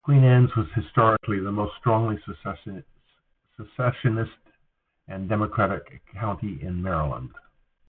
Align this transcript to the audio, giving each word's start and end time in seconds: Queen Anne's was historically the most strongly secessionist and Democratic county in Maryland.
Queen 0.03 0.23
Anne's 0.23 0.49
was 0.55 0.65
historically 0.73 1.39
the 1.39 1.51
most 1.51 1.75
strongly 1.77 2.19
secessionist 3.55 4.37
and 5.07 5.29
Democratic 5.29 6.01
county 6.15 6.57
in 6.63 6.81
Maryland. 6.81 7.29